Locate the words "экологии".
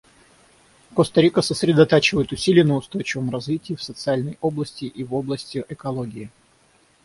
5.69-6.31